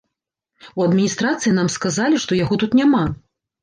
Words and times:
У 0.79 0.85
адміністрацыі 0.87 1.55
нам 1.61 1.71
сказалі, 1.77 2.25
што 2.27 2.43
яго 2.43 2.53
тут 2.67 2.71
няма. 2.85 3.09